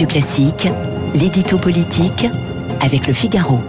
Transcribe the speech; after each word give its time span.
Radio 0.00 0.12
Classique, 0.12 0.68
l'édito 1.14 1.58
politique 1.58 2.26
avec 2.80 3.06
le 3.06 3.12
Figaro. 3.12 3.60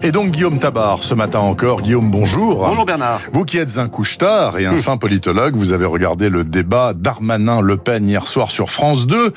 Et 0.00 0.12
donc 0.12 0.30
Guillaume 0.30 0.58
Tabar, 0.58 1.02
ce 1.02 1.12
matin 1.12 1.40
encore. 1.40 1.82
Guillaume, 1.82 2.08
bonjour. 2.08 2.68
Bonjour 2.68 2.86
Bernard. 2.86 3.20
Vous 3.32 3.44
qui 3.44 3.58
êtes 3.58 3.78
un 3.78 3.88
couche-tard 3.88 4.60
et 4.60 4.66
un 4.66 4.76
fin 4.76 4.96
politologue, 4.96 5.56
vous 5.56 5.72
avez 5.72 5.84
regardé 5.84 6.28
le 6.28 6.44
débat 6.44 6.94
Darmanin-Le 6.94 7.78
Pen 7.78 8.08
hier 8.08 8.28
soir 8.28 8.52
sur 8.52 8.70
France 8.70 9.08
2. 9.08 9.32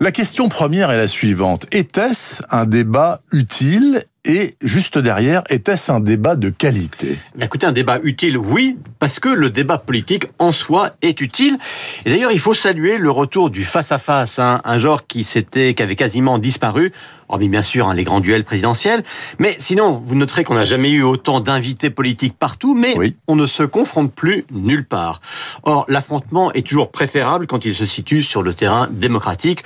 La 0.00 0.12
question 0.12 0.50
première 0.50 0.90
est 0.90 0.98
la 0.98 1.08
suivante. 1.08 1.64
Était-ce 1.72 2.42
un 2.50 2.66
débat 2.66 3.22
utile 3.32 4.04
et 4.24 4.56
juste 4.62 4.96
derrière, 4.98 5.42
était-ce 5.50 5.92
un 5.92 6.00
débat 6.00 6.34
de 6.36 6.48
qualité? 6.48 7.18
Écoutez, 7.40 7.66
un 7.66 7.72
débat 7.72 7.98
utile, 8.02 8.38
oui, 8.38 8.78
parce 8.98 9.20
que 9.20 9.28
le 9.28 9.50
débat 9.50 9.76
politique 9.78 10.26
en 10.38 10.50
soi 10.50 10.92
est 11.02 11.20
utile. 11.20 11.58
Et 12.06 12.10
d'ailleurs, 12.10 12.32
il 12.32 12.38
faut 12.38 12.54
saluer 12.54 12.96
le 12.96 13.10
retour 13.10 13.50
du 13.50 13.64
face-à-face, 13.64 14.38
hein, 14.38 14.62
un 14.64 14.78
genre 14.78 15.06
qui 15.06 15.24
s'était, 15.24 15.74
qui 15.74 15.82
avait 15.82 15.96
quasiment 15.96 16.38
disparu, 16.38 16.92
hormis 17.28 17.48
bien 17.48 17.62
sûr 17.62 17.88
hein, 17.88 17.94
les 17.94 18.04
grands 18.04 18.20
duels 18.20 18.44
présidentiels. 18.44 19.04
Mais 19.38 19.56
sinon, 19.58 20.02
vous 20.02 20.14
noterez 20.14 20.44
qu'on 20.44 20.54
n'a 20.54 20.64
jamais 20.64 20.90
eu 20.90 21.02
autant 21.02 21.40
d'invités 21.40 21.90
politiques 21.90 22.38
partout, 22.38 22.74
mais 22.74 22.94
on 23.28 23.36
ne 23.36 23.46
se 23.46 23.62
confronte 23.62 24.12
plus 24.12 24.46
nulle 24.50 24.86
part. 24.86 25.20
Or, 25.64 25.84
l'affrontement 25.88 26.50
est 26.52 26.66
toujours 26.66 26.90
préférable 26.90 27.46
quand 27.46 27.64
il 27.66 27.74
se 27.74 27.84
situe 27.84 28.22
sur 28.22 28.42
le 28.42 28.54
terrain 28.54 28.88
démocratique. 28.90 29.64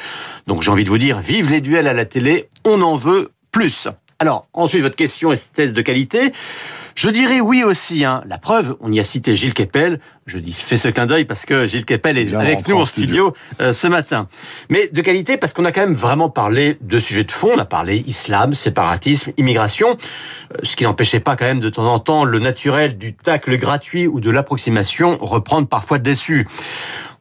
Donc 0.48 0.62
j'ai 0.62 0.70
envie 0.70 0.84
de 0.84 0.90
vous 0.90 0.98
dire, 0.98 1.20
vive 1.20 1.50
les 1.50 1.60
duels 1.60 1.86
à 1.86 1.92
la 1.92 2.04
télé, 2.04 2.48
on 2.64 2.82
en 2.82 2.96
veut 2.96 3.30
plus. 3.52 3.88
Alors, 4.20 4.48
ensuite, 4.52 4.82
votre 4.82 4.96
question 4.96 5.30
est 5.30 5.52
thèse 5.52 5.72
de 5.72 5.80
qualité. 5.80 6.32
Je 6.96 7.08
dirais 7.08 7.40
oui 7.40 7.62
aussi. 7.62 8.04
Hein. 8.04 8.24
La 8.26 8.38
preuve, 8.38 8.76
on 8.80 8.90
y 8.90 8.98
a 8.98 9.04
cité 9.04 9.36
Gilles 9.36 9.54
Kepel. 9.54 10.00
Je 10.26 10.38
dis 10.38 10.52
fais 10.52 10.76
ce 10.76 10.88
clin 10.88 11.06
d'œil 11.06 11.24
parce 11.24 11.44
que 11.44 11.68
Gilles 11.68 11.84
Kepel 11.84 12.18
est 12.18 12.34
avec 12.34 12.66
nous 12.66 12.74
en 12.74 12.84
studio, 12.84 13.32
euh, 13.60 13.72
ce 13.72 13.86
matin. 13.86 14.26
Mais 14.70 14.88
de 14.92 15.00
qualité 15.02 15.36
parce 15.36 15.52
qu'on 15.52 15.64
a 15.64 15.70
quand 15.70 15.82
même 15.82 15.94
vraiment 15.94 16.28
parlé 16.28 16.76
de 16.80 16.98
sujets 16.98 17.22
de 17.22 17.30
fond. 17.30 17.50
On 17.54 17.58
a 17.58 17.64
parlé 17.64 18.02
islam, 18.08 18.54
séparatisme, 18.54 19.30
immigration. 19.36 19.90
Euh, 19.90 20.56
ce 20.64 20.74
qui 20.74 20.82
n'empêchait 20.82 21.20
pas 21.20 21.36
quand 21.36 21.44
même 21.44 21.60
de 21.60 21.70
temps 21.70 21.86
en 21.86 22.00
temps 22.00 22.24
le 22.24 22.40
naturel 22.40 22.98
du 22.98 23.14
tacle 23.14 23.56
gratuit 23.56 24.08
ou 24.08 24.18
de 24.18 24.32
l'approximation 24.32 25.16
reprendre 25.20 25.68
parfois 25.68 25.98
dessus. 25.98 26.48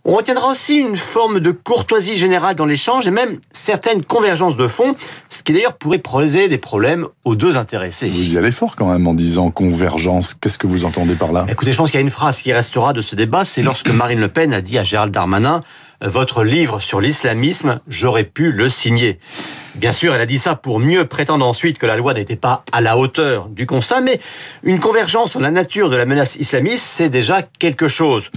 On 0.09 0.13
retiendra 0.13 0.50
aussi 0.50 0.75
une 0.75 0.95
forme 0.95 1.41
de 1.41 1.52
courtoisie 1.52 2.17
générale 2.17 2.55
dans 2.55 2.66
l'échange 2.66 3.05
et 3.08 3.11
même 3.11 3.39
certaines 3.52 4.05
convergences 4.05 4.55
de 4.55 4.69
fond, 4.69 4.95
ce 5.27 5.44
qui 5.44 5.52
d'ailleurs 5.52 5.73
pourrait 5.73 5.97
poser 5.97 6.47
des 6.47 6.58
problèmes 6.58 7.08
aux 7.25 7.36
deux 7.36 7.58
intéressés. 7.58 8.08
Vous 8.08 8.33
y 8.33 8.38
allez 8.38 8.52
fort 8.52 8.78
quand 8.78 8.89
même 8.89 9.05
en 9.05 9.13
disant 9.13 9.52
convergence. 9.52 10.33
Qu'est-ce 10.33 10.58
que 10.58 10.66
vous 10.66 10.85
entendez 10.85 11.16
par 11.16 11.33
là? 11.33 11.45
Écoutez, 11.50 11.73
je 11.73 11.78
pense 11.78 11.91
qu'il 11.91 11.97
y 11.97 12.02
a 12.02 12.03
une 12.03 12.09
phrase 12.09 12.41
qui 12.41 12.53
restera 12.53 12.94
de 12.94 13.02
ce 13.02 13.17
débat, 13.17 13.44
c'est 13.44 13.61
lorsque 13.61 13.89
Marine 13.89 14.22
Le 14.22 14.30
Pen 14.30 14.53
a 14.53 14.61
dit 14.61 14.78
à 14.78 14.85
Gérald 14.85 15.11
Darmanin 15.11 15.61
votre 16.02 16.44
livre 16.44 16.80
sur 16.80 17.02
l'islamisme, 17.02 17.80
j'aurais 17.88 18.23
pu 18.23 18.52
le 18.52 18.70
signer. 18.70 19.20
Bien 19.76 19.92
sûr, 19.92 20.14
elle 20.16 20.22
a 20.22 20.26
dit 20.26 20.40
ça 20.40 20.56
pour 20.56 20.80
mieux 20.80 21.06
prétendre 21.06 21.45
ensuite 21.45 21.78
que 21.78 21.86
la 21.86 21.95
loi 21.95 22.14
n'était 22.14 22.36
pas 22.36 22.64
à 22.72 22.81
la 22.81 22.98
hauteur 22.98 23.48
du 23.48 23.66
constat, 23.66 24.02
mais 24.02 24.20
une 24.64 24.80
convergence 24.80 25.31
sur 25.31 25.40
la 25.40 25.52
nature 25.52 25.90
de 25.90 25.95
la 25.95 26.06
menace 26.06 26.36
islamiste, 26.36 26.86
c'est 26.86 27.09
déjà 27.09 27.44
quelque 27.44 27.88
chose. 27.88 28.30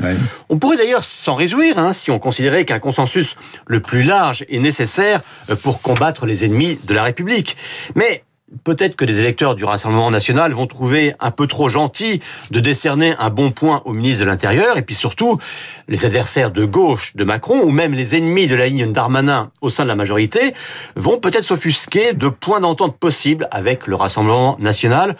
On 0.48 0.58
pourrait 0.58 0.76
d'ailleurs 0.76 1.04
s'en 1.04 1.34
réjouir 1.34 1.78
hein, 1.78 1.92
si 1.92 2.10
on 2.10 2.18
considérait 2.18 2.64
qu'un 2.64 2.78
consensus 2.78 3.36
le 3.66 3.80
plus 3.80 4.02
large 4.02 4.44
est 4.50 4.58
nécessaire 4.58 5.20
pour 5.62 5.80
combattre 5.80 6.26
les 6.26 6.44
ennemis 6.44 6.78
de 6.84 6.94
la 6.94 7.02
République. 7.02 7.56
Mais 7.94 8.24
Peut-être 8.64 8.96
que 8.96 9.04
les 9.04 9.20
électeurs 9.20 9.54
du 9.54 9.64
Rassemblement 9.64 10.10
national 10.10 10.52
vont 10.52 10.66
trouver 10.66 11.14
un 11.20 11.30
peu 11.30 11.46
trop 11.46 11.68
gentil 11.68 12.20
de 12.50 12.58
décerner 12.58 13.14
un 13.20 13.30
bon 13.30 13.52
point 13.52 13.80
au 13.84 13.92
ministre 13.92 14.24
de 14.24 14.28
l'Intérieur, 14.28 14.76
et 14.76 14.82
puis 14.82 14.96
surtout, 14.96 15.38
les 15.86 16.04
adversaires 16.04 16.50
de 16.50 16.64
gauche 16.64 17.14
de 17.14 17.22
Macron, 17.22 17.60
ou 17.62 17.70
même 17.70 17.94
les 17.94 18.16
ennemis 18.16 18.48
de 18.48 18.56
la 18.56 18.66
ligne 18.66 18.92
d'Armanin 18.92 19.52
au 19.60 19.68
sein 19.68 19.84
de 19.84 19.88
la 19.88 19.94
majorité, 19.94 20.52
vont 20.96 21.18
peut-être 21.18 21.44
s'offusquer 21.44 22.12
de 22.12 22.28
points 22.28 22.60
d'entente 22.60 22.96
possibles 22.98 23.46
avec 23.52 23.86
le 23.86 23.94
Rassemblement 23.94 24.56
national. 24.58 25.14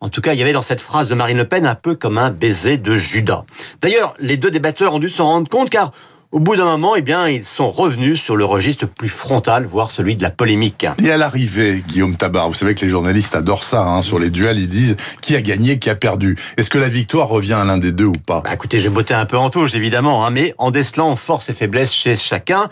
En 0.00 0.08
tout 0.08 0.20
cas, 0.20 0.34
il 0.34 0.38
y 0.38 0.42
avait 0.42 0.52
dans 0.52 0.62
cette 0.62 0.80
phrase 0.80 1.08
de 1.08 1.16
Marine 1.16 1.38
Le 1.38 1.48
Pen 1.48 1.66
un 1.66 1.74
peu 1.74 1.96
comme 1.96 2.18
un 2.18 2.30
baiser 2.30 2.78
de 2.78 2.96
Judas. 2.96 3.44
D'ailleurs, 3.80 4.14
les 4.20 4.36
deux 4.36 4.50
débatteurs 4.50 4.94
ont 4.94 4.98
dû 5.00 5.08
s'en 5.08 5.26
rendre 5.26 5.48
compte, 5.48 5.70
car 5.70 5.90
au 6.32 6.40
bout 6.40 6.56
d'un 6.56 6.64
moment, 6.64 6.96
eh 6.96 7.02
bien, 7.02 7.28
ils 7.28 7.44
sont 7.44 7.70
revenus 7.70 8.20
sur 8.20 8.36
le 8.36 8.44
registre 8.44 8.86
plus 8.86 9.08
frontal, 9.08 9.64
voire 9.64 9.90
celui 9.90 10.16
de 10.16 10.22
la 10.22 10.30
polémique. 10.30 10.86
Et 11.02 11.10
à 11.10 11.16
l'arrivée, 11.16 11.82
Guillaume 11.86 12.16
Tabar, 12.16 12.48
vous 12.48 12.54
savez 12.54 12.74
que 12.74 12.80
les 12.80 12.88
journalistes 12.88 13.34
adorent 13.34 13.64
ça, 13.64 13.84
hein, 13.84 14.02
sur 14.02 14.18
les 14.18 14.30
duels, 14.30 14.58
ils 14.58 14.68
disent 14.68 14.96
qui 15.20 15.36
a 15.36 15.40
gagné, 15.40 15.78
qui 15.78 15.88
a 15.88 15.94
perdu? 15.94 16.36
Est-ce 16.56 16.68
que 16.68 16.78
la 16.78 16.88
victoire 16.88 17.28
revient 17.28 17.54
à 17.54 17.64
l'un 17.64 17.78
des 17.78 17.92
deux 17.92 18.06
ou 18.06 18.12
pas? 18.12 18.40
Bah, 18.42 18.52
Écoutez, 18.52 18.80
j'ai 18.80 18.88
botté 18.88 19.14
un 19.14 19.24
peu 19.24 19.36
en 19.38 19.50
touche, 19.50 19.74
évidemment, 19.74 20.26
hein, 20.26 20.30
mais 20.30 20.54
en 20.58 20.70
décelant 20.70 21.14
force 21.16 21.48
et 21.48 21.52
faiblesse 21.52 21.92
chez 21.92 22.16
chacun, 22.16 22.68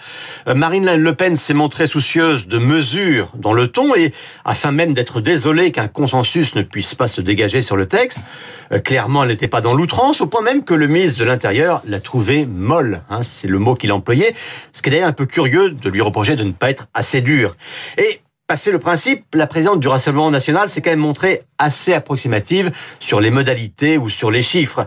euh, 0.49 0.55
Marine 0.55 0.97
Le 0.97 1.15
Pen 1.15 1.37
s'est 1.37 1.55
montrée 1.55 1.87
soucieuse 1.87 2.49
de 2.49 2.59
mesures 2.59 3.31
dans 3.37 3.53
le 3.53 3.69
ton, 3.69 3.95
et 3.95 4.13
afin 4.45 4.73
même 4.73 4.95
d'être 4.95 5.21
désolée 5.21 5.71
qu'un 5.71 5.89
consensus 5.89 6.55
ne 6.55 6.63
puisse 6.63 6.95
pas 6.95 7.09
se 7.09 7.21
dégager 7.21 7.63
sur 7.63 7.77
le 7.77 7.87
texte, 7.87 8.19
euh, 8.73 8.79
clairement, 8.81 9.23
elle 9.23 9.31
n'était 9.31 9.49
pas 9.49 9.61
dans 9.61 9.75
l'outrance, 9.75 10.21
au 10.21 10.27
point 10.27 10.43
même 10.43 10.65
que 10.65 10.75
le 10.75 10.89
ministre 10.89 11.21
de 11.21 11.25
l'Intérieur 11.25 11.83
l'a 11.87 12.01
trouvée 12.01 12.47
molle. 12.47 13.03
Hein, 13.11 13.21
c'est 13.23 13.49
le 13.55 13.59
mot 13.59 13.75
qu'il 13.75 13.93
employait, 13.93 14.35
ce 14.73 14.83
qui 14.83 14.91
est 14.91 14.93
d'ailleurs 14.93 15.09
un 15.09 15.13
peu 15.13 15.27
curieux 15.27 15.71
de 15.71 15.89
lui 15.89 16.03
reprocher 16.03 16.37
de 16.37 16.45
ne 16.45 16.53
pas 16.53 16.69
être 16.71 16.89
assez 16.93 17.23
dur. 17.23 17.55
Et 17.97 18.21
Passé 18.47 18.71
le 18.71 18.79
principe, 18.79 19.25
la 19.35 19.47
présidente 19.47 19.81
du 19.81 19.89
Rassemblement 19.89 20.31
national 20.31 20.69
s'est 20.69 20.83
quand 20.83 20.91
même 20.91 20.99
montrée 20.99 21.45
assez 21.57 21.95
approximative 21.95 22.73
sur 23.01 23.19
les 23.19 23.31
modalités 23.31 23.97
ou 23.97 24.11
sur 24.11 24.31
les 24.31 24.43
chiffres. 24.43 24.87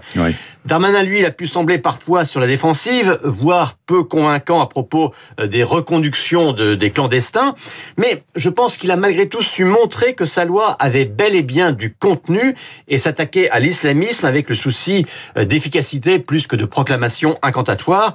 Darmanin, 0.67 1.01
lui, 1.01 1.19
il 1.19 1.25
a 1.25 1.31
pu 1.31 1.47
sembler 1.47 1.77
parfois 1.77 2.25
sur 2.25 2.41
la 2.41 2.47
défensive, 2.47 3.21
voire 3.23 3.77
peu 3.85 4.03
convaincant 4.03 4.59
à 4.59 4.67
propos 4.67 5.13
euh, 5.39 5.47
des 5.47 5.63
reconductions 5.63 6.51
de, 6.51 6.75
des 6.75 6.91
clandestins. 6.91 7.55
Mais 7.97 8.25
je 8.35 8.49
pense 8.49 8.75
qu'il 8.75 8.91
a 8.91 8.97
malgré 8.97 9.29
tout 9.29 9.41
su 9.41 9.63
montrer 9.63 10.13
que 10.13 10.25
sa 10.25 10.43
loi 10.43 10.71
avait 10.71 11.05
bel 11.05 11.35
et 11.35 11.41
bien 11.41 11.71
du 11.71 11.93
contenu 11.93 12.53
et 12.89 12.97
s'attaquer 12.97 13.49
à 13.49 13.59
l'islamisme 13.59 14.25
avec 14.25 14.49
le 14.49 14.55
souci 14.55 15.05
euh, 15.37 15.45
d'efficacité 15.45 16.19
plus 16.19 16.47
que 16.47 16.57
de 16.57 16.65
proclamation 16.65 17.35
incantatoire. 17.41 18.13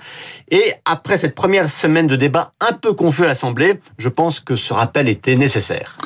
Et 0.51 0.75
après 0.85 1.17
cette 1.17 1.35
première 1.35 1.71
semaine 1.71 2.07
de 2.07 2.17
débat 2.17 2.53
un 2.61 2.75
peu 2.75 2.93
confus 2.93 3.25
à 3.25 3.29
l'Assemblée, 3.29 3.81
je 3.97 4.11
pense 4.11 4.41
que 4.41 4.57
ce 4.57 4.75
rappel 4.75 5.09
était 5.09 5.37
nécessaire. 5.37 5.97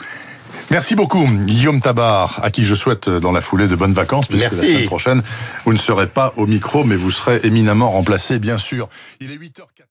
Merci 0.71 0.97
beaucoup, 0.97 1.25
Guillaume 1.27 1.81
Tabar, 1.81 2.41
à 2.43 2.50
qui 2.50 2.65
je 2.65 2.75
souhaite 2.75 3.09
dans 3.09 3.31
la 3.31 3.41
foulée 3.41 3.69
de 3.69 3.77
bonnes 3.77 3.93
vacances, 3.93 4.27
puisque 4.27 4.50
la 4.53 4.65
semaine 4.65 4.84
prochaine, 4.87 5.22
vous 5.65 5.72
ne 5.72 5.78
serez 5.78 6.09
pas 6.09 6.32
au 6.37 6.47
micro, 6.47 6.82
mais 6.84 6.97
vous 6.97 7.10
serez 7.12 7.41
éminemment 7.44 7.91
remplacé, 7.91 8.38
bien 8.38 8.59
sûr. 8.59 8.88
Il 9.21 9.31
est 9.31 9.37
8h04. 9.37 9.87